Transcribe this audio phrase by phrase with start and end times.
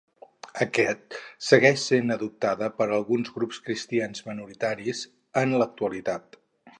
[0.65, 1.17] Aquest
[1.49, 5.07] segueix sent adoptada per alguns grups Cristians minoritaris
[5.43, 6.45] en l'actualitat.